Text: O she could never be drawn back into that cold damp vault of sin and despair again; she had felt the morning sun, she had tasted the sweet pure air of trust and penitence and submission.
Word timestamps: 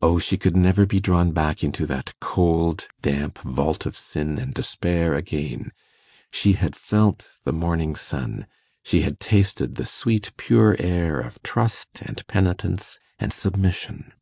O 0.00 0.20
she 0.20 0.36
could 0.36 0.54
never 0.56 0.86
be 0.86 1.00
drawn 1.00 1.32
back 1.32 1.64
into 1.64 1.84
that 1.86 2.14
cold 2.20 2.86
damp 3.00 3.38
vault 3.40 3.86
of 3.86 3.96
sin 3.96 4.38
and 4.38 4.54
despair 4.54 5.14
again; 5.14 5.72
she 6.30 6.52
had 6.52 6.76
felt 6.76 7.28
the 7.42 7.52
morning 7.52 7.96
sun, 7.96 8.46
she 8.84 9.00
had 9.00 9.18
tasted 9.18 9.74
the 9.74 9.84
sweet 9.84 10.30
pure 10.36 10.76
air 10.78 11.18
of 11.18 11.42
trust 11.42 12.02
and 12.02 12.24
penitence 12.28 13.00
and 13.18 13.32
submission. 13.32 14.12